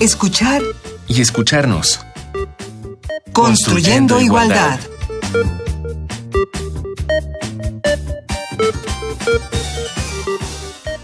[0.00, 0.62] escuchar
[1.08, 2.00] y escucharnos.
[3.32, 4.78] Construyendo, igualdad.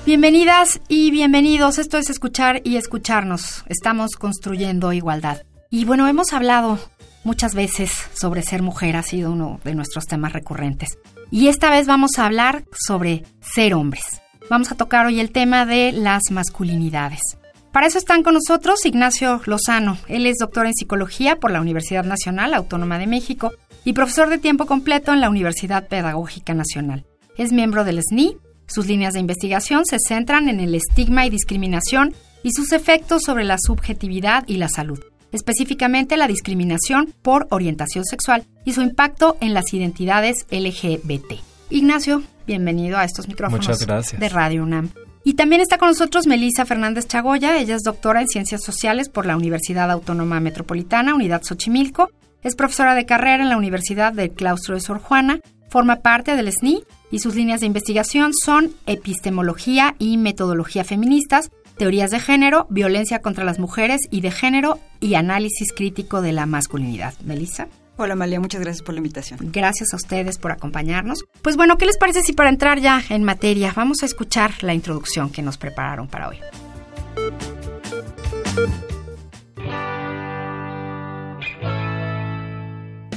[0.07, 1.79] Bienvenidas y bienvenidos.
[1.79, 3.65] Esto es escuchar y escucharnos.
[3.69, 5.43] Estamos construyendo igualdad.
[5.71, 6.79] Y bueno, hemos hablado
[7.25, 10.99] muchas veces sobre ser mujer, ha sido uno de nuestros temas recurrentes.
[11.33, 14.23] Y esta vez vamos a hablar sobre ser hombres.
[14.49, 17.39] Vamos a tocar hoy el tema de las masculinidades.
[17.75, 19.99] Para eso están con nosotros Ignacio Lozano.
[20.07, 23.51] Él es doctor en psicología por la Universidad Nacional Autónoma de México
[23.85, 27.05] y profesor de tiempo completo en la Universidad Pedagógica Nacional.
[27.37, 28.37] Es miembro del SNI.
[28.69, 32.15] Sus líneas de investigación se centran en el estigma y discriminación
[32.45, 35.01] y sus efectos sobre la subjetividad y la salud,
[35.33, 41.41] específicamente la discriminación por orientación sexual y su impacto en las identidades LGBT.
[41.71, 43.85] Ignacio, bienvenido a estos micrófonos
[44.17, 44.93] de Radio UNAM.
[45.25, 49.25] Y también está con nosotros Melisa Fernández Chagoya, ella es doctora en Ciencias Sociales por
[49.25, 52.11] la Universidad Autónoma Metropolitana, Unidad Xochimilco,
[52.43, 56.53] es profesora de carrera en la Universidad del Claustro de Sor Juana, forma parte del
[56.53, 63.21] SNI y sus líneas de investigación son epistemología y metodología feministas, teorías de género, violencia
[63.21, 67.15] contra las mujeres y de género y análisis crítico de la masculinidad.
[67.25, 67.69] Melissa.
[67.97, 69.39] Hola Malia, muchas gracias por la invitación.
[69.53, 71.25] Gracias a ustedes por acompañarnos.
[71.43, 74.75] Pues bueno, ¿qué les parece si para entrar ya en materia vamos a escuchar la
[74.75, 76.39] introducción que nos prepararon para hoy?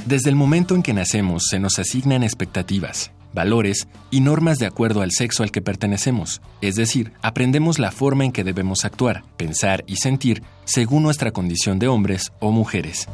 [0.06, 5.02] Desde el momento en que nacemos se nos asignan expectativas, valores y normas de acuerdo
[5.02, 9.84] al sexo al que pertenecemos, es decir, aprendemos la forma en que debemos actuar, pensar
[9.86, 13.08] y sentir según nuestra condición de hombres o mujeres.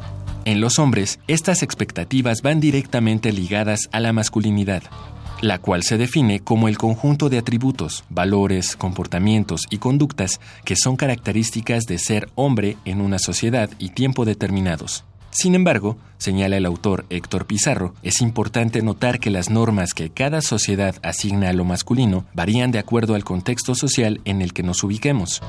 [0.45, 4.83] En los hombres, estas expectativas van directamente ligadas a la masculinidad,
[5.41, 10.95] la cual se define como el conjunto de atributos, valores, comportamientos y conductas que son
[10.95, 15.03] características de ser hombre en una sociedad y tiempo determinados.
[15.35, 20.39] Sin embargo, señala el autor Héctor Pizarro, es importante notar que las normas que cada
[20.41, 24.81] sociedad asigna a lo masculino varían de acuerdo al contexto social en el que nos
[24.85, 25.41] ubiquemos.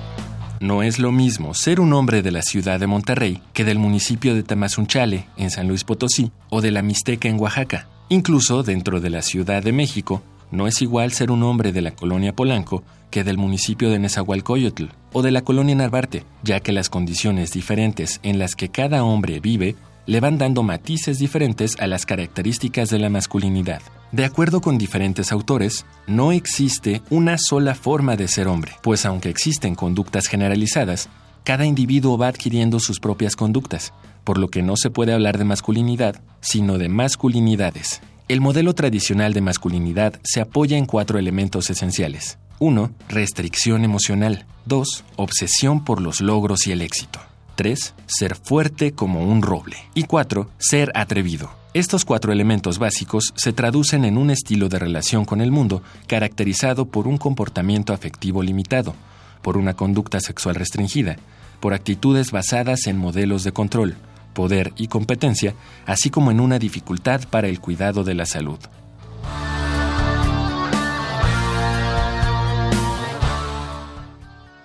[0.58, 4.34] No es lo mismo ser un hombre de la ciudad de Monterrey que del municipio
[4.34, 7.86] de Tamazunchale, en San Luis Potosí, o de la Mixteca, en Oaxaca.
[8.08, 10.20] Incluso dentro de la Ciudad de México,
[10.50, 12.82] no es igual ser un hombre de la colonia Polanco
[13.12, 18.20] que del municipio de Nezahualcóyotl o de la colonia Narvarte, ya que las condiciones diferentes
[18.22, 22.98] en las que cada hombre vive le van dando matices diferentes a las características de
[22.98, 23.80] la masculinidad.
[24.12, 29.30] De acuerdo con diferentes autores, no existe una sola forma de ser hombre, pues aunque
[29.30, 31.08] existen conductas generalizadas,
[31.44, 35.44] cada individuo va adquiriendo sus propias conductas, por lo que no se puede hablar de
[35.44, 38.02] masculinidad, sino de masculinidades.
[38.28, 42.36] El modelo tradicional de masculinidad se apoya en cuatro elementos esenciales.
[42.58, 42.90] 1.
[43.08, 44.46] Restricción emocional.
[44.64, 45.04] 2.
[45.16, 47.20] Obsesión por los logros y el éxito.
[47.56, 47.94] 3.
[48.06, 49.76] Ser fuerte como un roble.
[49.94, 50.48] Y 4.
[50.58, 51.50] Ser atrevido.
[51.74, 56.86] Estos cuatro elementos básicos se traducen en un estilo de relación con el mundo caracterizado
[56.86, 58.94] por un comportamiento afectivo limitado,
[59.42, 61.16] por una conducta sexual restringida,
[61.60, 63.96] por actitudes basadas en modelos de control,
[64.32, 68.58] poder y competencia, así como en una dificultad para el cuidado de la salud.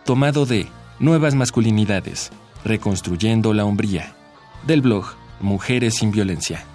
[0.06, 0.67] Tomado de
[0.97, 2.31] Nuevas Masculinidades,
[2.66, 4.16] Reconstruyendo la Hombría,
[4.66, 5.06] del blog
[5.39, 6.66] Mujeres sin Violencia.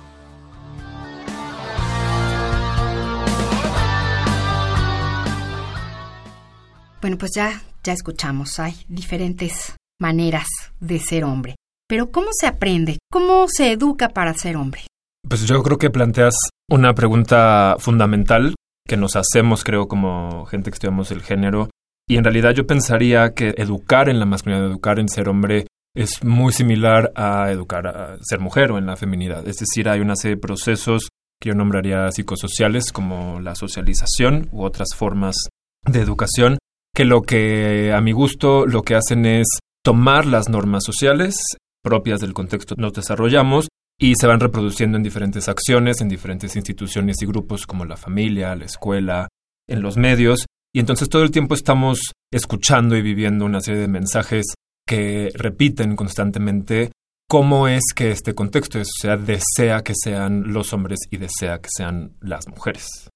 [7.01, 10.47] Bueno, pues ya, ya escuchamos, hay diferentes maneras
[10.79, 11.57] de ser hombre.
[11.89, 12.99] Pero ¿cómo se aprende?
[13.11, 14.83] ¿Cómo se educa para ser hombre?
[15.29, 16.37] Pues yo creo que planteas
[16.71, 18.55] una pregunta fundamental
[18.87, 21.71] que nos hacemos, creo, como gente que estudiamos el género.
[22.09, 26.23] Y en realidad yo pensaría que educar en la masculinidad, educar en ser hombre, es
[26.23, 29.47] muy similar a educar a ser mujer o en la feminidad.
[29.49, 31.09] Es decir, hay una serie de procesos
[31.41, 35.37] que yo nombraría psicosociales como la socialización u otras formas
[35.85, 36.59] de educación
[36.95, 39.47] que lo que a mi gusto lo que hacen es
[39.85, 41.37] tomar las normas sociales
[41.83, 43.69] propias del contexto que nos desarrollamos
[43.99, 48.57] y se van reproduciendo en diferentes acciones, en diferentes instituciones y grupos como la familia,
[48.57, 49.29] la escuela,
[49.69, 50.47] en los medios.
[50.77, 54.45] Y entonces todo el tiempo estamos escuchando y viviendo una serie de mensajes
[54.87, 56.93] que repiten constantemente
[57.27, 61.71] cómo es que este contexto de sociedad desea que sean los hombres y desea que
[61.75, 63.09] sean las mujeres.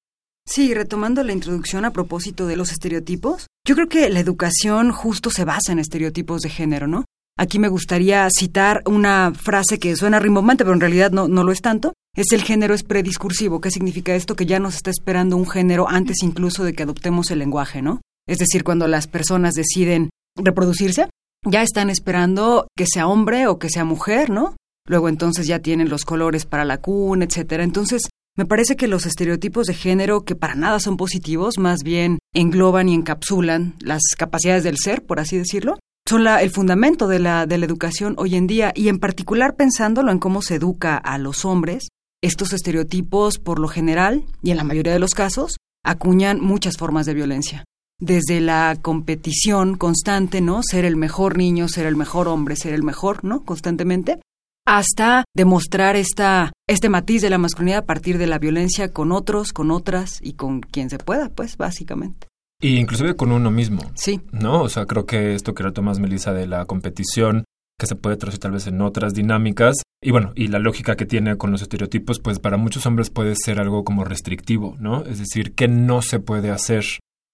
[0.48, 5.28] Sí, retomando la introducción a propósito de los estereotipos, yo creo que la educación justo
[5.28, 7.04] se basa en estereotipos de género, ¿no?
[7.36, 11.52] Aquí me gustaría citar una frase que suena rimbombante, pero en realidad no, no lo
[11.52, 11.92] es tanto.
[12.16, 13.60] Es el género es prediscursivo.
[13.60, 14.34] ¿Qué significa esto?
[14.34, 18.00] Que ya nos está esperando un género antes incluso de que adoptemos el lenguaje, ¿no?
[18.28, 21.08] Es decir, cuando las personas deciden reproducirse,
[21.44, 24.56] ya están esperando que sea hombre o que sea mujer, ¿no?
[24.86, 27.62] Luego entonces ya tienen los colores para la cuna, etcétera.
[27.62, 28.02] Entonces,
[28.36, 32.88] me parece que los estereotipos de género, que para nada son positivos, más bien engloban
[32.88, 35.78] y encapsulan las capacidades del ser, por así decirlo,
[36.08, 39.56] son la, el fundamento de la, de la educación hoy en día y en particular
[39.56, 41.88] pensándolo en cómo se educa a los hombres,
[42.22, 47.06] estos estereotipos por lo general y en la mayoría de los casos acuñan muchas formas
[47.06, 47.64] de violencia.
[47.99, 50.61] Desde la competición constante, ¿no?
[50.62, 53.44] Ser el mejor niño, ser el mejor hombre, ser el mejor, ¿no?
[53.44, 54.20] Constantemente,
[54.67, 59.52] hasta demostrar esta, este matiz de la masculinidad a partir de la violencia con otros,
[59.52, 62.28] con otras y con quien se pueda, pues, básicamente.
[62.62, 63.82] Y inclusive con uno mismo.
[63.94, 64.20] Sí.
[64.32, 64.62] ¿No?
[64.62, 67.44] O sea, creo que esto que retomas, Melissa, de la competición,
[67.80, 69.76] que se puede traducir tal vez en otras dinámicas.
[70.02, 73.34] Y bueno, y la lógica que tiene con los estereotipos, pues para muchos hombres puede
[73.34, 75.04] ser algo como restrictivo, ¿no?
[75.04, 76.84] Es decir, que no se puede hacer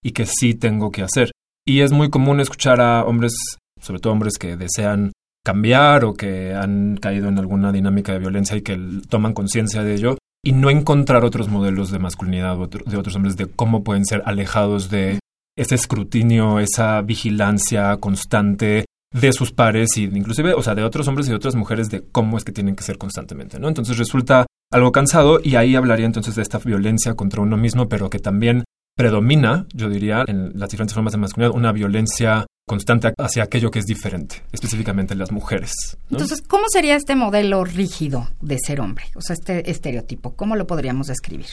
[0.03, 1.33] y que sí tengo que hacer.
[1.67, 3.35] Y es muy común escuchar a hombres,
[3.81, 5.13] sobre todo hombres que desean
[5.45, 8.79] cambiar o que han caído en alguna dinámica de violencia y que
[9.09, 13.47] toman conciencia de ello y no encontrar otros modelos de masculinidad de otros hombres de
[13.47, 15.19] cómo pueden ser alejados de
[15.57, 18.85] ese escrutinio, esa vigilancia constante
[19.21, 22.05] de sus pares y inclusive, o sea, de otros hombres y de otras mujeres de
[22.13, 23.69] cómo es que tienen que ser constantemente, ¿no?
[23.69, 28.11] Entonces resulta algo cansado y ahí hablaría entonces de esta violencia contra uno mismo, pero
[28.11, 28.65] que también
[28.97, 33.79] predomina, yo diría, en las diferentes formas de masculinidad, una violencia constante hacia aquello que
[33.79, 35.73] es diferente, específicamente las mujeres.
[36.11, 39.05] Entonces, ¿cómo sería este modelo rígido de ser hombre?
[39.15, 41.47] O sea, este estereotipo, ¿cómo lo podríamos describir?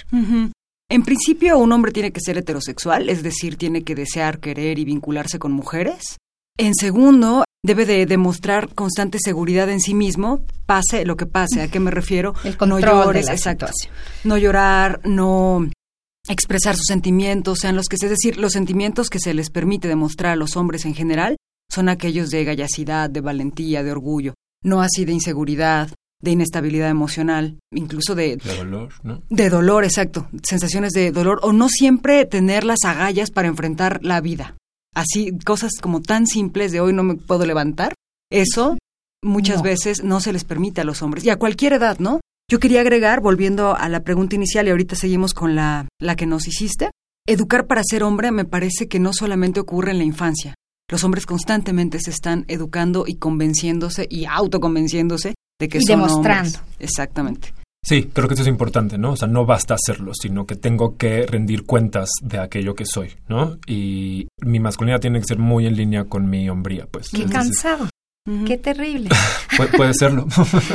[0.90, 4.86] En principio, un hombre tiene que ser heterosexual, es decir, tiene que desear, querer y
[4.86, 6.18] vincularse con mujeres.
[6.58, 11.62] En segundo, debe de demostrar constante seguridad en sí mismo, pase lo que pase.
[11.62, 12.34] ¿A qué me refiero?
[12.44, 13.68] El control no llores, exacto.
[14.26, 15.70] No llorar, no
[16.28, 18.08] expresar sus sentimientos, sean los que sea.
[18.08, 21.38] Es decir, los sentimientos que se les permite demostrar a los hombres en general
[21.72, 24.34] son aquellos de gallacidad, de valentía, de orgullo,
[24.64, 25.90] no así de inseguridad,
[26.22, 28.38] de inestabilidad emocional, incluso de...
[28.38, 29.24] De dolor, ¿no?
[29.30, 30.28] De dolor, exacto.
[30.44, 34.56] Sensaciones de dolor, o no siempre tener las agallas para enfrentar la vida
[34.94, 37.94] así cosas como tan simples de hoy no me puedo levantar,
[38.32, 38.78] eso
[39.24, 42.20] muchas veces no se les permite a los hombres y a cualquier edad, ¿no?
[42.50, 46.26] Yo quería agregar, volviendo a la pregunta inicial y ahorita seguimos con la, la que
[46.26, 46.92] nos hiciste,
[47.26, 50.56] educar para ser hombre me parece que no solamente ocurre en la infancia.
[50.92, 56.60] Los hombres constantemente se están educando y convenciéndose y autoconvenciéndose de que son demostrando.
[56.60, 56.78] Hombres.
[56.80, 57.54] Exactamente.
[57.84, 59.12] Sí, creo que eso es importante, ¿no?
[59.12, 63.14] O sea, no basta hacerlo, sino que tengo que rendir cuentas de aquello que soy,
[63.28, 63.58] ¿no?
[63.68, 67.10] Y mi masculinidad tiene que ser muy en línea con mi hombría, pues.
[67.10, 67.90] Qué cansado,
[68.48, 69.10] qué terrible.
[69.78, 70.28] puede serlo.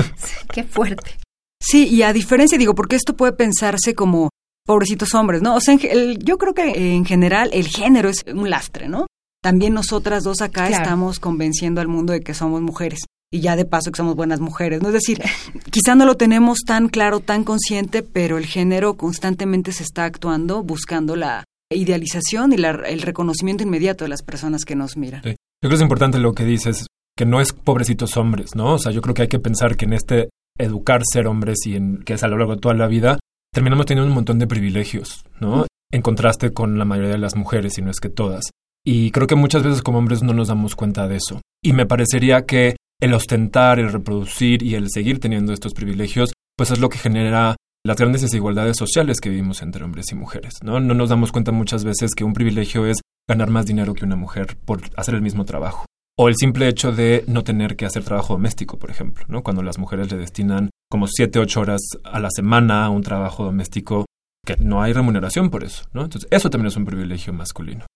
[0.53, 1.17] qué fuerte.
[1.61, 4.29] Sí, y a diferencia, digo, porque esto puede pensarse como
[4.67, 5.57] pobrecitos hombres, ¿no?
[5.57, 9.07] O sea, yo creo que en general el género es un lastre, ¿no?
[9.43, 13.65] También nosotras dos acá estamos convenciendo al mundo de que somos mujeres y ya de
[13.65, 14.89] paso que somos buenas mujeres, ¿no?
[14.89, 15.23] Es decir,
[15.71, 20.63] quizá no lo tenemos tan claro, tan consciente, pero el género constantemente se está actuando
[20.63, 25.23] buscando la idealización y el reconocimiento inmediato de las personas que nos miran.
[25.25, 26.87] Yo creo que es importante lo que dices,
[27.17, 28.75] que no es pobrecitos hombres, ¿no?
[28.75, 31.77] O sea, yo creo que hay que pensar que en este educar ser hombres y
[31.77, 33.19] en que es a lo largo de toda la vida,
[33.53, 35.67] terminamos teniendo un montón de privilegios, ¿no?
[35.91, 38.45] En contraste con la mayoría de las mujeres, y no es que todas.
[38.85, 41.41] Y creo que muchas veces como hombres no nos damos cuenta de eso.
[41.63, 46.71] Y me parecería que el ostentar, el reproducir y el seguir teniendo estos privilegios, pues
[46.71, 47.57] es lo que genera
[47.87, 50.81] las grandes desigualdades sociales que vivimos entre hombres y mujeres, ¿no?
[50.81, 54.17] No nos damos cuenta muchas veces que un privilegio es ganar más dinero que una
[54.17, 55.87] mujer por hacer el mismo trabajo.
[56.17, 59.45] O el simple hecho de no tener que hacer trabajo doméstico, por ejemplo, ¿no?
[59.45, 63.45] Cuando las mujeres le destinan como 7, 8 horas a la semana a un trabajo
[63.45, 64.07] doméstico
[64.45, 66.03] que no hay remuneración por eso, ¿no?
[66.03, 67.87] Entonces, eso también es un privilegio masculino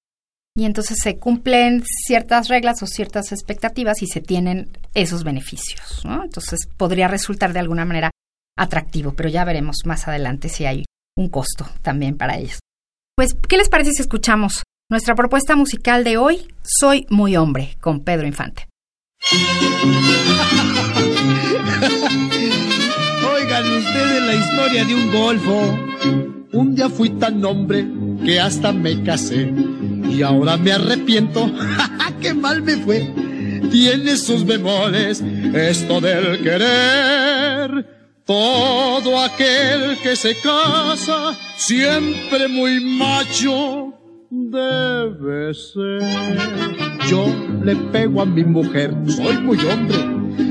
[0.55, 6.05] y entonces se cumplen ciertas reglas o ciertas expectativas y se tienen esos beneficios.
[6.05, 6.23] ¿no?
[6.25, 8.11] Entonces podría resultar de alguna manera
[8.57, 10.85] atractivo, pero ya veremos más adelante si hay
[11.17, 12.59] un costo también para ellos.
[13.17, 16.49] Pues, ¿qué les parece si escuchamos nuestra propuesta musical de hoy?
[16.63, 18.67] Soy muy hombre, con Pedro Infante.
[23.35, 25.79] Oigan ustedes la historia de un golfo.
[26.53, 27.87] Un día fui tan hombre
[28.25, 29.53] que hasta me casé
[30.09, 31.51] y ahora me arrepiento,
[32.21, 33.13] qué mal me fue.
[33.71, 35.23] Tiene sus bemoles
[35.55, 37.87] esto del querer.
[38.25, 43.93] Todo aquel que se casa, siempre muy macho,
[44.31, 46.01] debe ser.
[47.09, 47.27] Yo
[47.65, 49.99] le pego a mi mujer, soy muy hombre,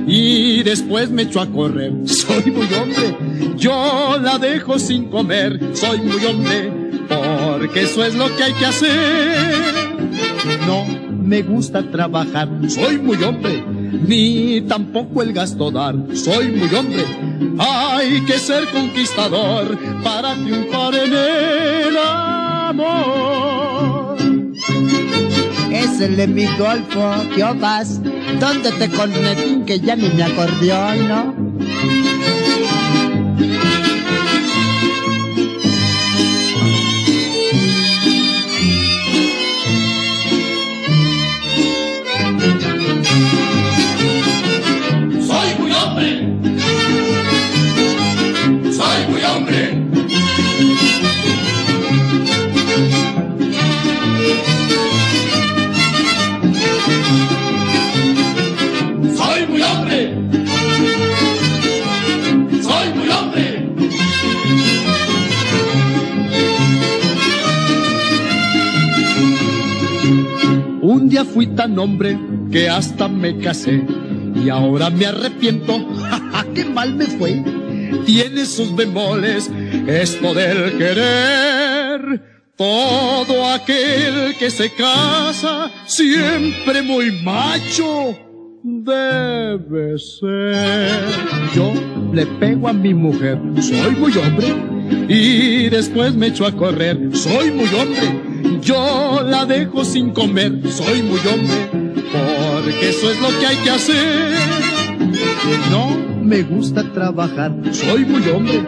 [0.05, 3.17] y después me echo a correr, soy muy hombre.
[3.55, 8.65] Yo la dejo sin comer, soy muy hombre porque eso es lo que hay que
[8.65, 9.75] hacer.
[10.67, 10.85] No
[11.23, 13.63] me gusta trabajar, soy muy hombre,
[14.07, 17.05] ni tampoco el gasto dar, soy muy hombre.
[17.57, 24.17] Hay que ser conquistador para triunfar en el amor.
[25.71, 28.01] Es el de mi golfo, ¿qué vas?
[28.39, 31.33] ¿Dónde te conecté que ya ni me acordeón, no?
[71.33, 72.17] Fui tan hombre
[72.51, 73.83] que hasta me casé
[74.35, 75.88] y ahora me arrepiento,
[76.55, 77.43] qué mal me fue.
[78.05, 79.50] Tiene sus bemoles
[79.88, 82.31] esto del querer.
[82.55, 88.17] Todo aquel que se casa siempre muy macho
[88.63, 91.00] debe ser.
[91.55, 91.73] Yo
[92.13, 94.53] le pego a mi mujer, soy muy hombre,
[95.07, 98.30] y después me echo a correr, soy muy hombre
[98.62, 101.69] yo la dejo sin comer, soy muy hombre,
[102.12, 104.38] porque eso es lo que hay que hacer.
[105.69, 108.62] No me gusta trabajar, soy muy hombre,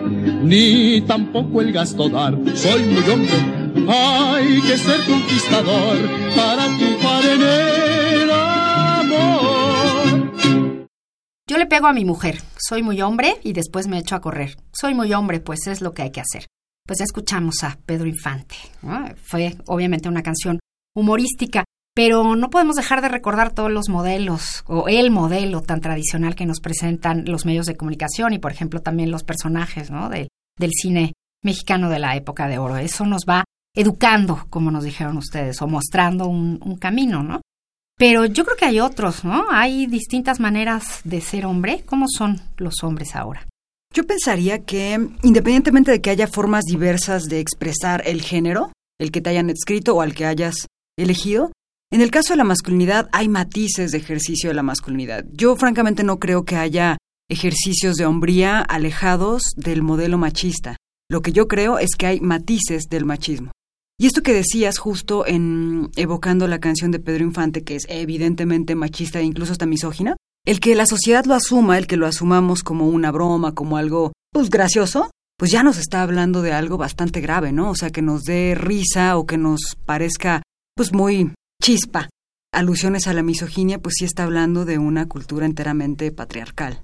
[0.44, 3.64] ni tampoco el gasto dar, soy muy hombre.
[3.88, 5.98] Hay que ser conquistador
[6.36, 9.74] para triunfar en el amor.
[11.48, 14.58] Yo le pego a mi mujer, soy muy hombre y después me echo a correr.
[14.72, 16.48] Soy muy hombre, pues es lo que hay que hacer
[16.86, 18.56] pues ya escuchamos a Pedro Infante.
[19.24, 20.60] Fue obviamente una canción
[20.96, 21.64] humorística,
[21.96, 26.46] pero no podemos dejar de recordar todos los modelos o el modelo tan tradicional que
[26.46, 30.10] nos presentan los medios de comunicación y, por ejemplo, también los personajes ¿no?
[30.10, 31.14] del cine
[31.44, 32.78] mexicano de la época de oro.
[32.78, 33.44] Eso nos va
[33.76, 37.42] educando, como nos dijeron ustedes, o mostrando un, un camino, ¿no?
[37.98, 39.46] Pero yo creo que hay otros, ¿no?
[39.52, 41.84] Hay distintas maneras de ser hombre.
[41.86, 43.48] ¿Cómo son los hombres ahora?
[43.94, 49.22] Yo pensaría que, independientemente de que haya formas diversas de expresar el género, el que
[49.22, 50.66] te hayan escrito o al que hayas
[50.98, 51.52] elegido,
[51.92, 55.26] en el caso de la masculinidad hay matices de ejercicio de la masculinidad.
[55.32, 56.98] Yo francamente no creo que haya
[57.30, 60.76] ejercicios de hombría alejados del modelo machista.
[61.08, 63.52] Lo que yo creo es que hay matices del machismo.
[64.00, 68.74] Y esto que decías justo en evocando la canción de Pedro Infante, que es evidentemente
[68.74, 72.64] machista e incluso hasta misógina, el que la sociedad lo asuma, el que lo asumamos
[72.64, 77.22] como una broma, como algo, pues gracioso, pues ya nos está hablando de algo bastante
[77.22, 77.70] grave, ¿no?
[77.72, 80.42] O sea, que nos dé risa o que nos parezca,
[80.76, 81.32] pues muy
[81.62, 82.10] chispa.
[82.54, 86.82] Alusiones a la misoginia, pues sí está hablando de una cultura enteramente patriarcal.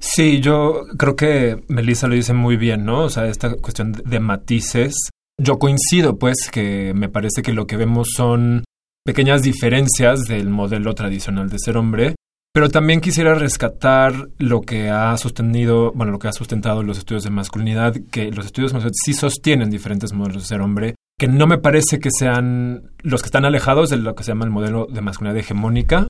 [0.00, 3.04] Sí, yo creo que Melissa lo dice muy bien, ¿no?
[3.04, 4.94] O sea, esta cuestión de matices.
[5.38, 8.64] Yo coincido, pues, que me parece que lo que vemos son
[9.04, 12.14] pequeñas diferencias del modelo tradicional de ser hombre,
[12.52, 17.22] pero también quisiera rescatar lo que ha sostenido, bueno, lo que ha sustentado los estudios
[17.22, 21.28] de masculinidad, que los estudios de masculinidad sí sostienen diferentes modelos de ser hombre, que
[21.28, 24.50] no me parece que sean los que están alejados de lo que se llama el
[24.50, 26.08] modelo de masculinidad hegemónica,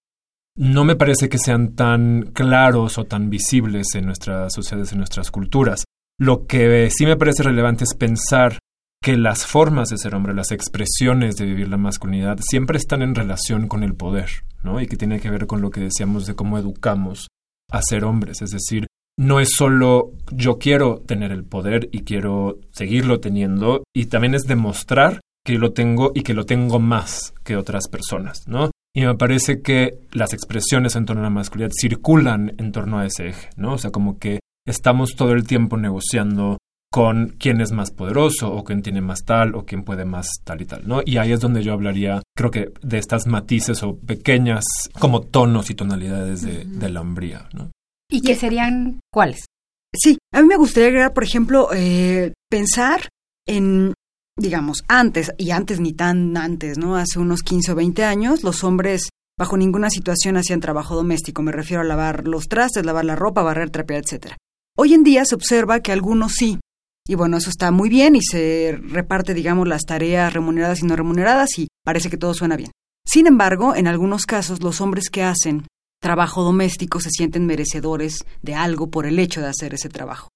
[0.56, 5.30] no me parece que sean tan claros o tan visibles en nuestras sociedades, en nuestras
[5.30, 5.84] culturas.
[6.18, 8.58] Lo que sí me parece relevante es pensar
[9.02, 13.14] que las formas de ser hombre, las expresiones de vivir la masculinidad, siempre están en
[13.14, 14.80] relación con el poder, ¿no?
[14.80, 17.28] Y que tiene que ver con lo que decíamos de cómo educamos
[17.70, 18.42] a ser hombres.
[18.42, 18.86] Es decir,
[19.18, 24.42] no es solo yo quiero tener el poder y quiero seguirlo teniendo, y también es
[24.42, 28.70] demostrar que lo tengo y que lo tengo más que otras personas, ¿no?
[28.94, 33.06] Y me parece que las expresiones en torno a la masculinidad circulan en torno a
[33.06, 33.74] ese eje, ¿no?
[33.74, 36.58] O sea, como que estamos todo el tiempo negociando
[36.92, 40.60] con quién es más poderoso o quién tiene más tal o quién puede más tal
[40.60, 41.02] y tal, ¿no?
[41.04, 44.64] Y ahí es donde yo hablaría, creo que de estas matices o pequeñas
[44.98, 47.70] como tonos y tonalidades de, la hombría, ¿no?
[48.10, 49.46] ¿Y qué serían cuáles?
[49.94, 53.08] Sí, a mí me gustaría agregar, por ejemplo, eh, pensar
[53.46, 53.94] en,
[54.36, 56.96] digamos, antes, y antes ni tan antes, ¿no?
[56.96, 61.52] Hace unos 15 o 20 años, los hombres bajo ninguna situación hacían trabajo doméstico, me
[61.52, 64.34] refiero a lavar los trastes, lavar la ropa, barrer, trapear, etc.
[64.76, 66.58] Hoy en día se observa que algunos sí,
[67.06, 70.96] y bueno, eso está muy bien y se reparte, digamos, las tareas remuneradas y no
[70.96, 72.70] remuneradas y parece que todo suena bien.
[73.04, 75.66] Sin embargo, en algunos casos los hombres que hacen
[76.00, 80.28] trabajo doméstico se sienten merecedores de algo por el hecho de hacer ese trabajo.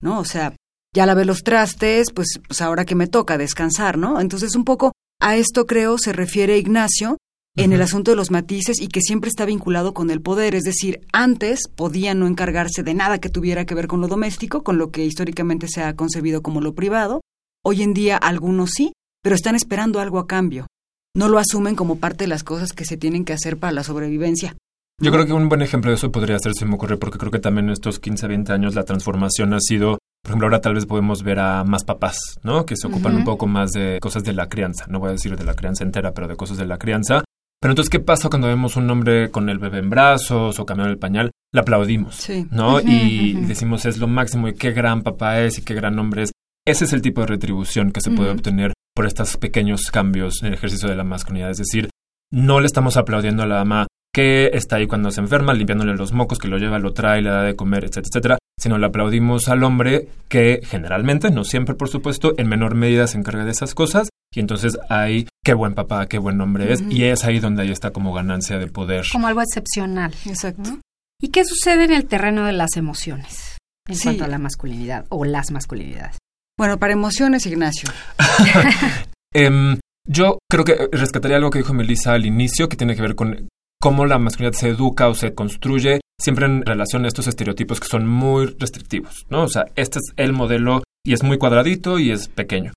[0.00, 0.18] ¿No?
[0.18, 0.54] O sea,
[0.94, 4.20] ya lavé los trastes, pues, pues ahora que me toca descansar, ¿no?
[4.20, 7.18] Entonces un poco a esto creo se refiere Ignacio
[7.62, 10.54] en el asunto de los matices y que siempre está vinculado con el poder.
[10.54, 14.62] Es decir, antes podía no encargarse de nada que tuviera que ver con lo doméstico,
[14.62, 17.20] con lo que históricamente se ha concebido como lo privado.
[17.62, 20.66] Hoy en día algunos sí, pero están esperando algo a cambio.
[21.14, 23.84] No lo asumen como parte de las cosas que se tienen que hacer para la
[23.84, 24.56] sobrevivencia.
[25.02, 27.30] Yo creo que un buen ejemplo de eso podría ser, se me ocurre, porque creo
[27.32, 30.74] que también en estos 15, 20 años la transformación ha sido, por ejemplo, ahora tal
[30.74, 32.64] vez podemos ver a más papás, ¿no?
[32.64, 34.86] Que se ocupan un poco más de cosas de la crianza.
[34.88, 37.24] No voy a decir de la crianza entera, pero de cosas de la crianza.
[37.60, 40.90] Pero entonces, ¿qué pasa cuando vemos un hombre con el bebé en brazos o cambiando
[40.92, 41.30] el pañal?
[41.52, 42.46] Le aplaudimos, Sí.
[42.50, 42.80] ¿no?
[42.80, 46.32] y decimos, es lo máximo y qué gran papá es y qué gran hombre es.
[46.66, 50.48] Ese es el tipo de retribución que se puede obtener por estos pequeños cambios en
[50.48, 51.50] el ejercicio de la masculinidad.
[51.50, 51.90] Es decir,
[52.32, 56.12] no le estamos aplaudiendo a la dama que está ahí cuando se enferma, limpiándole los
[56.12, 59.48] mocos, que lo lleva, lo trae, le da de comer, etcétera, etcétera, sino le aplaudimos
[59.48, 63.74] al hombre que generalmente, no siempre por supuesto, en menor medida se encarga de esas
[63.74, 67.62] cosas y entonces hay qué buen papá, qué buen hombre es y es ahí donde
[67.62, 69.04] ahí está como ganancia de poder.
[69.10, 70.14] Como algo excepcional.
[70.26, 70.78] Exacto.
[71.20, 73.58] ¿Y qué sucede en el terreno de las emociones
[73.88, 74.04] en Sí.
[74.04, 76.18] cuanto a la masculinidad o las masculinidades?
[76.58, 77.90] Bueno, para emociones, Ignacio.
[79.34, 83.14] Em, yo creo que rescataría algo que dijo Melissa al inicio, que tiene que ver
[83.14, 83.48] con
[83.80, 87.86] cómo la masculinidad se educa o se construye, siempre en relación a estos estereotipos que
[87.88, 89.44] son muy restrictivos, ¿no?
[89.44, 92.72] O sea, este es el modelo y es muy cuadradito y es pequeño.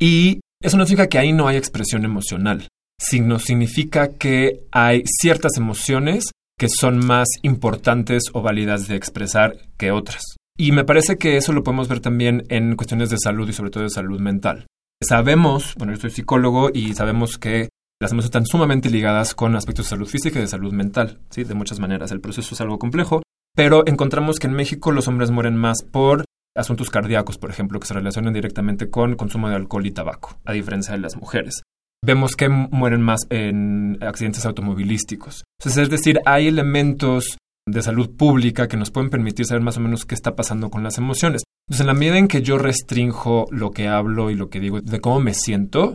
[0.00, 2.68] Y eso no significa que ahí no hay expresión emocional,
[2.98, 9.90] sino significa que hay ciertas emociones que son más importantes o válidas de expresar que
[9.90, 10.22] otras.
[10.56, 13.70] Y me parece que eso lo podemos ver también en cuestiones de salud y sobre
[13.70, 14.66] todo de salud mental.
[15.02, 17.68] Sabemos, bueno, yo soy psicólogo y sabemos que
[18.00, 21.44] las emociones están sumamente ligadas con aspectos de salud física y de salud mental, ¿sí?
[21.44, 22.10] De muchas maneras.
[22.10, 23.22] El proceso es algo complejo,
[23.54, 26.24] pero encontramos que en México los hombres mueren más por
[26.56, 30.52] asuntos cardíacos, por ejemplo, que se relacionan directamente con consumo de alcohol y tabaco, a
[30.52, 31.62] diferencia de las mujeres.
[32.04, 35.44] Vemos que mueren más en accidentes automovilísticos.
[35.58, 39.80] Entonces, es decir, hay elementos de salud pública que nos pueden permitir saber más o
[39.80, 41.44] menos qué está pasando con las emociones.
[41.66, 44.82] Entonces, en la medida en que yo restrinjo lo que hablo y lo que digo
[44.82, 45.94] de cómo me siento,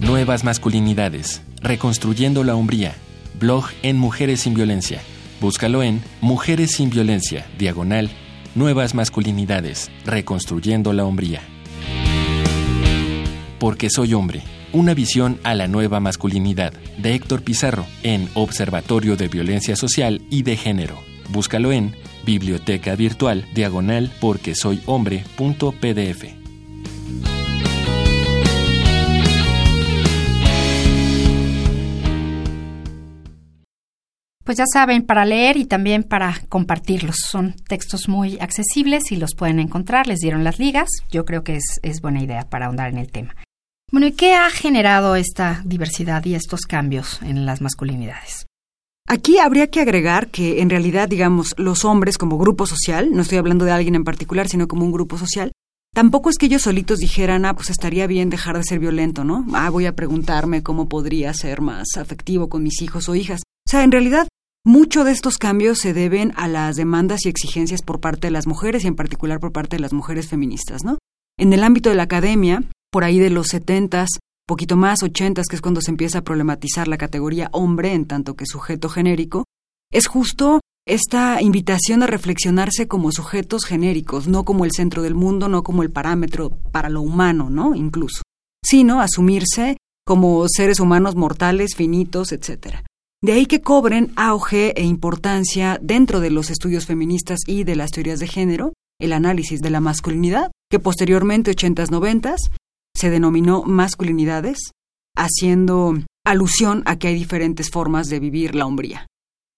[0.00, 1.42] Nuevas masculinidades.
[1.60, 2.94] Reconstruyendo la hombría.
[3.38, 5.02] Blog en Mujeres sin Violencia.
[5.42, 8.10] Búscalo en Mujeres sin Violencia, diagonal,
[8.54, 9.90] Nuevas masculinidades.
[10.06, 11.42] Reconstruyendo la hombría.
[13.58, 14.42] Porque soy hombre.
[14.72, 16.72] Una visión a la nueva masculinidad.
[16.96, 17.84] De Héctor Pizarro.
[18.02, 20.98] En Observatorio de Violencia Social y de Género.
[21.30, 21.94] Búscalo en
[22.24, 26.44] Biblioteca Virtual, diagonal, porque soy hombre.pdf.
[34.44, 37.16] Pues ya saben, para leer y también para compartirlos.
[37.30, 40.06] Son textos muy accesibles y los pueden encontrar.
[40.06, 40.90] Les dieron las ligas.
[41.10, 43.34] Yo creo que es, es buena idea para ahondar en el tema.
[43.90, 48.46] Bueno, ¿y qué ha generado esta diversidad y estos cambios en las masculinidades?
[49.06, 53.38] Aquí habría que agregar que en realidad, digamos, los hombres como grupo social, no estoy
[53.38, 55.52] hablando de alguien en particular, sino como un grupo social,
[55.94, 59.46] tampoco es que ellos solitos dijeran, ah, pues estaría bien dejar de ser violento, ¿no?
[59.52, 63.42] Ah, voy a preguntarme cómo podría ser más afectivo con mis hijos o hijas.
[63.66, 64.26] O sea, en realidad,
[64.64, 68.46] mucho de estos cambios se deben a las demandas y exigencias por parte de las
[68.46, 70.98] mujeres y en particular por parte de las mujeres feministas, ¿no?
[71.38, 74.08] En el ámbito de la academia, por ahí de los setentas,
[74.46, 78.34] poquito más ochentas, que es cuando se empieza a problematizar la categoría hombre en tanto
[78.34, 79.44] que sujeto genérico,
[79.92, 85.48] es justo esta invitación a reflexionarse como sujetos genéricos, no como el centro del mundo,
[85.48, 87.74] no como el parámetro para lo humano, ¿no?
[87.74, 88.22] Incluso,
[88.62, 92.82] sino asumirse como seres humanos mortales, finitos, etc.
[93.22, 97.90] De ahí que cobren auge e importancia dentro de los estudios feministas y de las
[97.90, 102.36] teorías de género el análisis de la masculinidad, que posteriormente, 80s, 90
[102.96, 104.58] se denominó masculinidades,
[105.16, 109.06] haciendo alusión a que hay diferentes formas de vivir la hombría.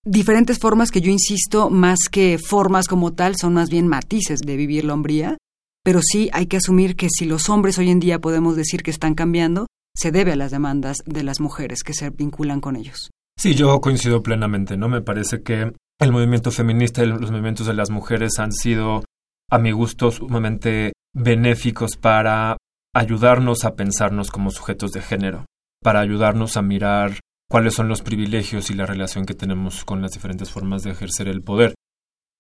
[0.05, 4.57] Diferentes formas que yo insisto, más que formas como tal, son más bien matices de
[4.57, 5.37] vivir la hombría,
[5.83, 8.91] pero sí hay que asumir que si los hombres hoy en día podemos decir que
[8.91, 13.11] están cambiando, se debe a las demandas de las mujeres que se vinculan con ellos.
[13.39, 14.89] Sí, yo coincido plenamente, ¿no?
[14.89, 19.05] Me parece que el movimiento feminista y los movimientos de las mujeres han sido,
[19.51, 22.57] a mi gusto, sumamente benéficos para
[22.97, 25.45] ayudarnos a pensarnos como sujetos de género,
[25.83, 30.13] para ayudarnos a mirar cuáles son los privilegios y la relación que tenemos con las
[30.13, 31.75] diferentes formas de ejercer el poder.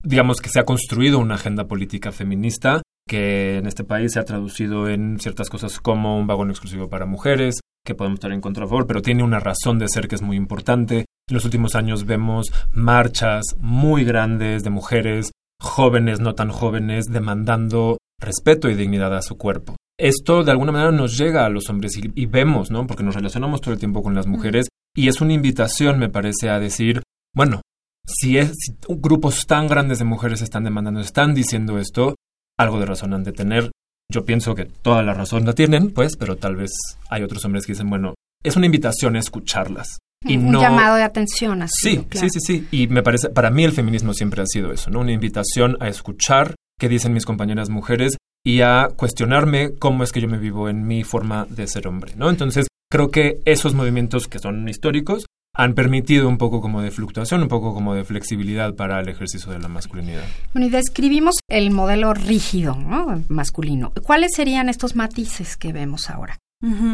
[0.03, 4.25] Digamos que se ha construido una agenda política feminista que en este país se ha
[4.25, 8.65] traducido en ciertas cosas como un vagón exclusivo para mujeres, que podemos estar en contra
[8.65, 11.05] a favor, pero tiene una razón de ser que es muy importante.
[11.29, 17.99] En los últimos años vemos marchas muy grandes de mujeres, jóvenes, no tan jóvenes, demandando
[18.19, 19.76] respeto y dignidad a su cuerpo.
[19.99, 22.87] Esto de alguna manera nos llega a los hombres y, vemos, ¿no?
[22.87, 26.51] Porque nos relacionamos todo el tiempo con las mujeres y es una invitación, me parece,
[26.51, 27.03] a decir,
[27.35, 27.63] bueno,
[28.07, 32.15] si, es, si grupos tan grandes de mujeres están demandando, están diciendo esto,
[32.59, 33.71] algo de razón han de tener.
[34.13, 36.71] Yo pienso que toda la razón la tienen, pues, pero tal vez
[37.09, 39.99] hay otros hombres que dicen, bueno, es una invitación a escucharlas.
[40.25, 41.97] Y un llamado de atención, así.
[41.97, 42.69] Sí, sí, sí, sí.
[42.71, 45.01] Y me parece, para mí el feminismo siempre ha sido eso, ¿no?
[45.01, 50.21] Una invitación a escuchar qué dicen mis compañeras mujeres y a cuestionarme cómo es que
[50.21, 52.31] yo me vivo en mi forma de ser hombre, ¿no?
[52.31, 57.43] Entonces, creo que esos movimientos que son históricos han permitido un poco como de fluctuación,
[57.43, 60.23] un poco como de flexibilidad para el ejercicio de la masculinidad.
[60.53, 63.21] Bueno, y describimos el modelo rígido, ¿no?
[63.29, 63.93] Masculino.
[64.05, 66.39] ¿Cuáles serían estos matices que vemos ahora?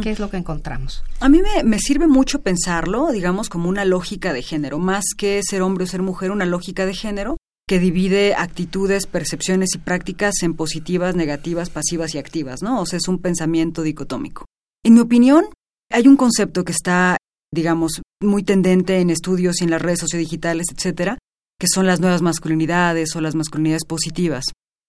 [0.03, 1.05] ¿Qué es lo que encontramos?
[1.21, 5.41] A mí me, me, sirve mucho pensarlo, digamos, como una lógica de género, más que
[5.43, 7.37] ser hombre o ser mujer, una lógica de género
[7.73, 12.83] que divide actitudes, percepciones y prácticas en positivas, negativas, pasivas y activas, ¿no?
[12.83, 14.45] O sea, es un pensamiento dicotómico.
[14.85, 15.47] En mi opinión,
[15.91, 17.17] hay un concepto que está
[17.51, 21.17] digamos, muy tendente en estudios y en las redes sociodigitales, etcétera,
[21.59, 24.45] que son las nuevas masculinidades o las masculinidades positivas.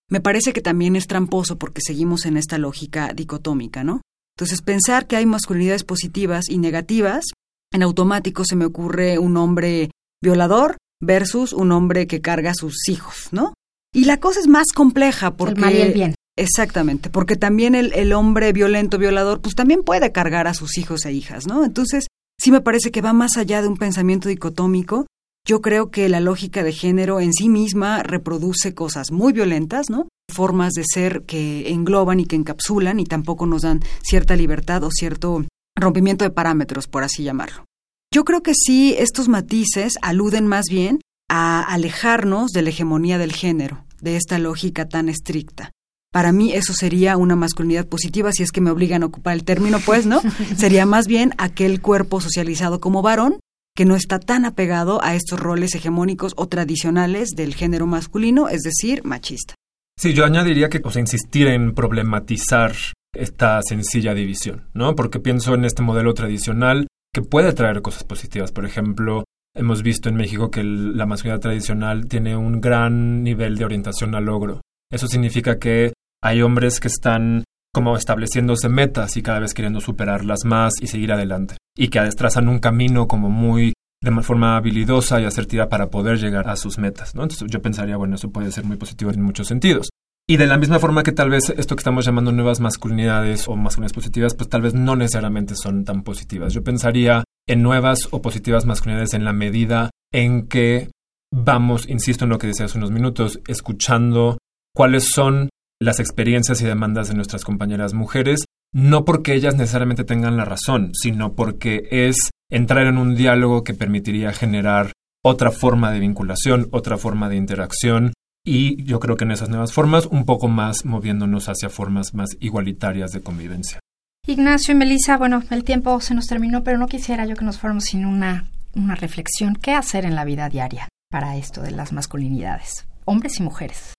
[0.09, 4.01] Me parece que también es tramposo porque seguimos en esta lógica dicotómica, ¿no?
[4.35, 7.23] Entonces, pensar que hay masculinidades positivas y negativas,
[7.71, 9.89] en automático se me ocurre un hombre
[10.21, 13.53] violador versus un hombre que carga a sus hijos, ¿no?
[13.93, 15.55] Y la cosa es más compleja porque...
[15.55, 16.15] El mal y el bien.
[16.35, 21.05] Exactamente, porque también el, el hombre violento, violador, pues también puede cargar a sus hijos
[21.05, 21.63] e hijas, ¿no?
[21.63, 22.07] Entonces,
[22.39, 25.05] sí me parece que va más allá de un pensamiento dicotómico.
[25.45, 30.07] Yo creo que la lógica de género en sí misma reproduce cosas muy violentas, ¿no?
[30.31, 34.89] Formas de ser que engloban y que encapsulan y tampoco nos dan cierta libertad o
[34.89, 37.65] cierto rompimiento de parámetros, por así llamarlo.
[38.13, 43.33] Yo creo que sí, estos matices aluden más bien a alejarnos de la hegemonía del
[43.33, 45.71] género, de esta lógica tan estricta.
[46.11, 49.43] Para mí eso sería una masculinidad positiva, si es que me obligan a ocupar el
[49.43, 50.21] término, pues, ¿no?
[50.55, 53.39] sería más bien aquel cuerpo socializado como varón
[53.75, 58.61] que no está tan apegado a estos roles hegemónicos o tradicionales del género masculino, es
[58.61, 59.55] decir, machista.
[59.97, 62.75] Sí, yo añadiría que, o sea, insistir en problematizar
[63.15, 64.93] esta sencilla división, ¿no?
[64.93, 68.51] Porque pienso en este modelo tradicional que puede traer cosas positivas.
[68.51, 69.23] Por ejemplo,
[69.55, 74.25] hemos visto en México que la masculinidad tradicional tiene un gran nivel de orientación al
[74.25, 74.61] logro.
[74.91, 80.45] Eso significa que hay hombres que están como estableciéndose metas y cada vez queriendo superarlas
[80.45, 81.57] más y seguir adelante.
[81.75, 86.49] Y que trazan un camino como muy de forma habilidosa y asertiva para poder llegar
[86.49, 87.13] a sus metas.
[87.13, 89.89] Entonces yo pensaría, bueno, eso puede ser muy positivo en muchos sentidos.
[90.25, 93.57] Y de la misma forma que tal vez esto que estamos llamando nuevas masculinidades o
[93.57, 96.53] masculinidades positivas, pues tal vez no necesariamente son tan positivas.
[96.53, 100.89] Yo pensaría en nuevas o positivas masculinidades en la medida en que
[101.29, 104.37] vamos, insisto en lo que decía hace unos minutos, escuchando
[104.73, 105.49] cuáles son
[105.81, 110.91] las experiencias y demandas de nuestras compañeras mujeres, no porque ellas necesariamente tengan la razón,
[110.93, 112.15] sino porque es
[112.49, 118.12] entrar en un diálogo que permitiría generar otra forma de vinculación, otra forma de interacción
[118.45, 122.37] y yo creo que en esas nuevas formas un poco más moviéndonos hacia formas más
[122.39, 123.79] igualitarias de convivencia.
[124.25, 127.59] Ignacio y Melissa, bueno, el tiempo se nos terminó, pero no quisiera yo que nos
[127.59, 129.55] fuéramos sin una, una reflexión.
[129.55, 133.93] ¿Qué hacer en la vida diaria para esto de las masculinidades, hombres y mujeres?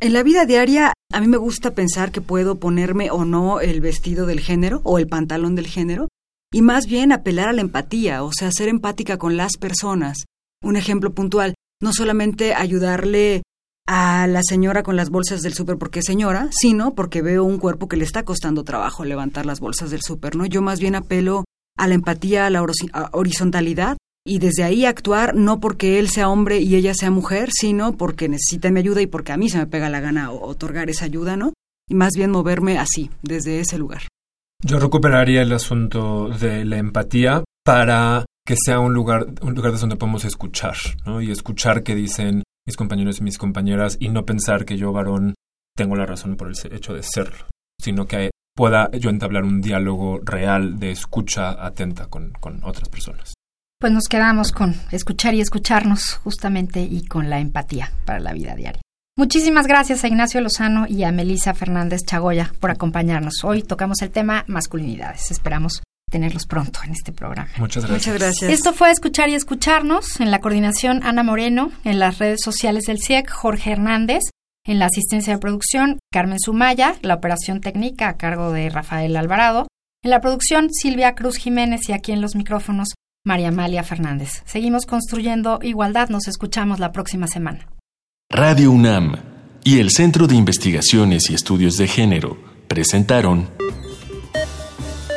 [0.00, 3.80] En la vida diaria, a mí me gusta pensar que puedo ponerme o no el
[3.80, 6.08] vestido del género o el pantalón del género,
[6.52, 10.24] y más bien apelar a la empatía, o sea, ser empática con las personas.
[10.62, 13.42] Un ejemplo puntual, no solamente ayudarle
[13.90, 17.88] a la señora con las bolsas del súper porque señora, sino porque veo un cuerpo
[17.88, 20.44] que le está costando trabajo levantar las bolsas del súper, ¿no?
[20.44, 21.44] Yo más bien apelo
[21.78, 22.62] a la empatía, a la
[23.12, 23.96] horizontalidad
[24.26, 28.28] y desde ahí actuar no porque él sea hombre y ella sea mujer, sino porque
[28.28, 31.38] necesita mi ayuda y porque a mí se me pega la gana otorgar esa ayuda,
[31.38, 31.54] ¿no?
[31.88, 34.02] Y más bien moverme así, desde ese lugar.
[34.62, 39.96] Yo recuperaría el asunto de la empatía para que sea un lugar, un lugar donde
[39.96, 41.22] podemos escuchar, ¿no?
[41.22, 45.34] Y escuchar qué dicen mis compañeros y mis compañeras y no pensar que yo, varón,
[45.74, 47.46] tengo la razón por el hecho de serlo,
[47.80, 53.32] sino que pueda yo entablar un diálogo real de escucha atenta con, con otras personas.
[53.80, 58.54] Pues nos quedamos con escuchar y escucharnos justamente y con la empatía para la vida
[58.54, 58.82] diaria.
[59.16, 63.44] Muchísimas gracias a Ignacio Lozano y a Melisa Fernández Chagoya por acompañarnos.
[63.44, 65.30] Hoy tocamos el tema masculinidades.
[65.30, 67.48] Esperamos tenerlos pronto en este programa.
[67.58, 68.08] Muchas gracias.
[68.08, 68.50] Muchas gracias.
[68.50, 70.20] Esto fue Escuchar y Escucharnos.
[70.20, 71.72] En la coordinación, Ana Moreno.
[71.84, 74.22] En las redes sociales del CIEC, Jorge Hernández.
[74.64, 76.94] En la asistencia de producción, Carmen Sumaya.
[77.02, 79.66] La operación técnica a cargo de Rafael Alvarado.
[80.02, 81.88] En la producción, Silvia Cruz Jiménez.
[81.88, 82.88] Y aquí en los micrófonos,
[83.24, 84.42] María Amalia Fernández.
[84.46, 86.08] Seguimos construyendo igualdad.
[86.08, 87.68] Nos escuchamos la próxima semana.
[88.30, 89.16] Radio UNAM
[89.64, 93.50] y el Centro de Investigaciones y Estudios de Género presentaron